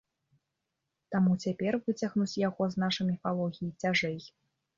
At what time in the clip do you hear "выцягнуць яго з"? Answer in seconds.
1.89-2.83